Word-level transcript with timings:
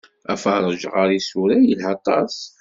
Afeṛṛeǧ 0.33 0.81
ɣer 0.93 1.09
isura 1.19 1.57
yelha 1.67 1.89
aṭas. 1.95 2.35